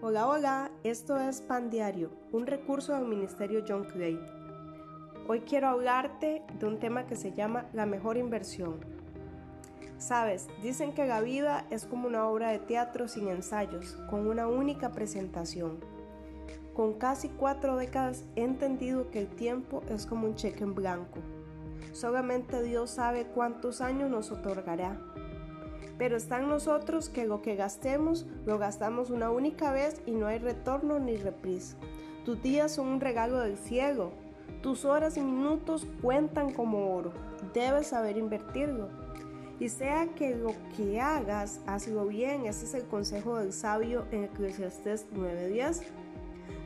[0.00, 4.16] Hola, hola, esto es Pan Diario, un recurso del Ministerio John Clay.
[5.26, 8.76] Hoy quiero hablarte de un tema que se llama la mejor inversión.
[9.98, 14.46] Sabes, dicen que la vida es como una obra de teatro sin ensayos, con una
[14.46, 15.80] única presentación.
[16.74, 21.18] Con casi cuatro décadas he entendido que el tiempo es como un cheque en blanco.
[21.92, 24.96] Solamente Dios sabe cuántos años nos otorgará
[25.98, 30.26] pero está en nosotros que lo que gastemos lo gastamos una única vez y no
[30.26, 31.76] hay retorno ni reprise.
[32.24, 34.12] Tus días son un regalo del cielo.
[34.62, 37.12] Tus horas y minutos cuentan como oro.
[37.52, 38.88] Debes saber invertirlo.
[39.60, 42.46] Y sea que lo que hagas, hazlo bien.
[42.46, 45.82] Ese es el consejo del sabio en Eclesiastes 9:10.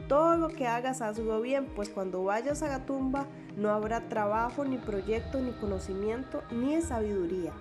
[0.08, 4.64] Todo lo que hagas, hazlo bien, pues cuando vayas a la tumba no habrá trabajo,
[4.64, 7.52] ni proyecto, ni conocimiento, ni sabiduría.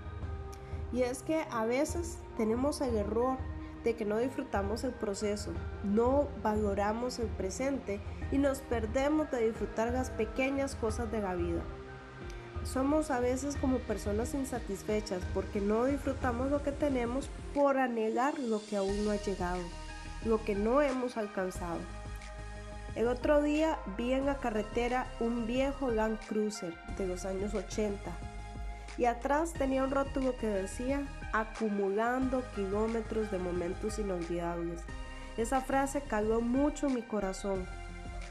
[0.93, 3.37] Y es que a veces tenemos el error
[3.83, 5.51] de que no disfrutamos el proceso,
[5.83, 7.99] no valoramos el presente
[8.31, 11.61] y nos perdemos de disfrutar las pequeñas cosas de la vida.
[12.63, 18.61] Somos a veces como personas insatisfechas porque no disfrutamos lo que tenemos por anhelar lo
[18.63, 19.61] que aún no ha llegado,
[20.25, 21.79] lo que no hemos alcanzado.
[22.95, 28.30] El otro día vi en la carretera un viejo Land Cruiser de los años 80
[28.97, 31.01] y atrás tenía un rótulo que decía
[31.33, 34.81] acumulando kilómetros de momentos inolvidables.
[35.37, 37.65] Esa frase caló mucho mi corazón,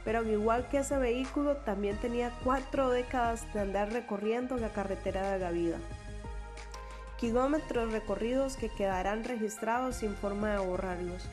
[0.04, 5.30] pero al igual que ese vehículo también tenía cuatro décadas de andar recorriendo la carretera
[5.32, 5.78] de la vida.
[7.18, 11.26] Kilómetros recorridos que quedarán registrados sin forma de borrarlos.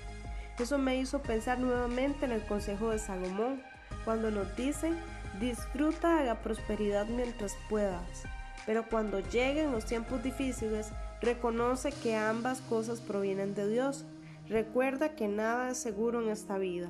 [0.59, 3.61] Eso me hizo pensar nuevamente en el consejo de Salomón,
[4.03, 4.91] cuando nos dice,
[5.39, 8.23] disfruta de la prosperidad mientras puedas,
[8.67, 14.05] pero cuando lleguen los tiempos difíciles, reconoce que ambas cosas provienen de Dios.
[14.49, 16.89] Recuerda que nada es seguro en esta vida.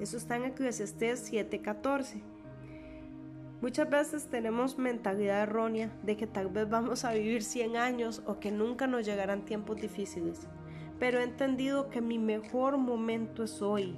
[0.00, 2.22] Eso está en Eclesiastés 7:14.
[3.60, 8.40] Muchas veces tenemos mentalidad errónea de que tal vez vamos a vivir 100 años o
[8.40, 10.46] que nunca nos llegarán tiempos difíciles.
[10.98, 13.94] Pero he entendido que mi mejor momento es hoy,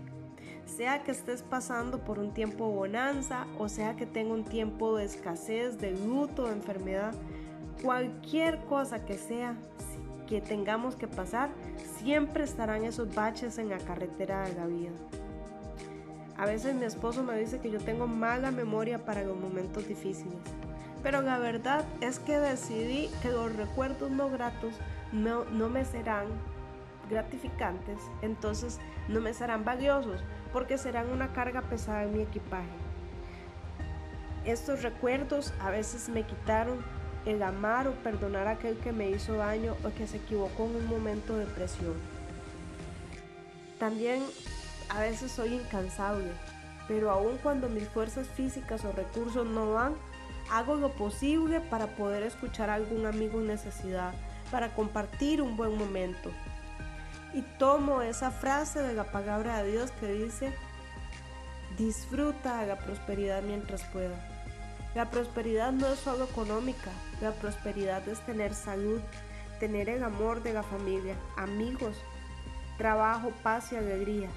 [0.66, 5.04] sea que estés pasando por un tiempo bonanza o sea que tenga un tiempo de
[5.04, 7.12] escasez, de luto, de enfermedad,
[7.82, 9.56] cualquier cosa que sea
[10.26, 11.50] que tengamos que pasar,
[11.98, 14.92] siempre estarán esos baches en la carretera de la vida.
[16.38, 20.38] A veces mi esposo me dice que yo tengo mala memoria para los momentos difíciles,
[21.02, 24.74] pero la verdad es que decidí que los recuerdos no gratos
[25.12, 26.26] no, no me serán
[27.10, 32.68] gratificantes, entonces no me serán valiosos porque serán una carga pesada en mi equipaje.
[34.44, 36.78] Estos recuerdos a veces me quitaron
[37.26, 40.76] el amar o perdonar a aquel que me hizo daño o que se equivocó en
[40.76, 41.94] un momento de presión.
[43.78, 44.22] También
[44.88, 46.32] a veces soy incansable,
[46.88, 49.94] pero aun cuando mis fuerzas físicas o recursos no van,
[50.50, 54.12] hago lo posible para poder escuchar a algún amigo en necesidad,
[54.50, 56.30] para compartir un buen momento,
[57.34, 60.52] y tomo esa frase de la palabra de Dios que dice,
[61.78, 64.16] disfruta la prosperidad mientras pueda.
[64.94, 69.00] La prosperidad no es solo económica, la prosperidad es tener salud,
[69.58, 71.96] tener el amor de la familia, amigos,
[72.76, 74.28] trabajo, paz y alegría.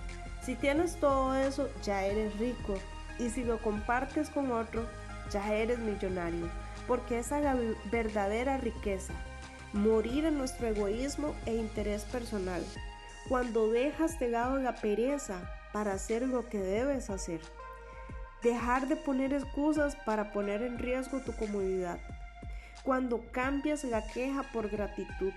[0.41, 2.75] Si tienes todo eso, ya eres rico.
[3.17, 4.85] Y si lo compartes con otro,
[5.31, 6.47] ya eres millonario.
[6.87, 7.57] Porque esa es la
[7.89, 9.13] verdadera riqueza
[9.75, 12.63] morir en nuestro egoísmo e interés personal,
[13.27, 15.41] cuando dejas de lado la pereza
[15.73, 17.41] para hacer lo que debes hacer,
[18.41, 21.99] dejar de poner excusas para poner en riesgo tu comodidad,
[22.83, 25.33] cuando cambias la queja por gratitud,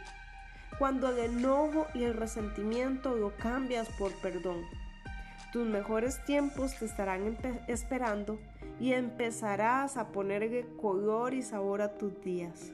[0.78, 4.62] cuando el enojo y el resentimiento lo cambias por perdón.
[5.52, 8.38] Tus mejores tiempos te estarán esperando
[8.78, 12.72] y empezarás a ponerle color y sabor a tus días.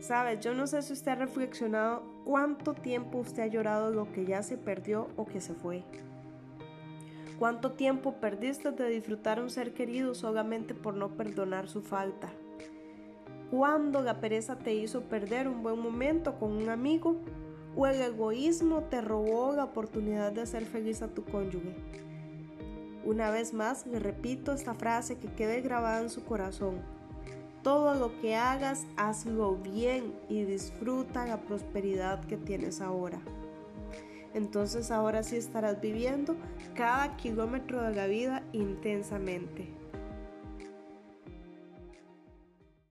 [0.00, 4.24] Sabes, yo no sé si usted ha reflexionado cuánto tiempo usted ha llorado lo que
[4.24, 5.84] ya se perdió o que se fue.
[7.38, 12.30] ¿Cuánto tiempo perdiste de disfrutar un ser querido solamente por no perdonar su falta?
[13.50, 17.16] ¿Cuándo la pereza te hizo perder un buen momento con un amigo?
[17.76, 21.74] ¿O el egoísmo te robó la oportunidad de hacer feliz a tu cónyuge?
[23.04, 26.80] Una vez más, le repito esta frase que quede grabada en su corazón.
[27.66, 33.18] Todo lo que hagas, hazlo bien y disfruta la prosperidad que tienes ahora.
[34.34, 36.36] Entonces ahora sí estarás viviendo
[36.76, 39.66] cada kilómetro de la vida intensamente.